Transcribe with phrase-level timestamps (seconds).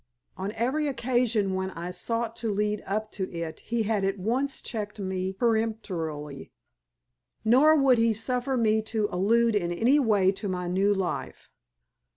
[0.35, 4.59] On every occasion when I sought to lead up to it he had at once
[4.59, 6.51] checked me peremptorily.
[7.45, 11.51] Nor would he suffer me to allude in any way to my new life.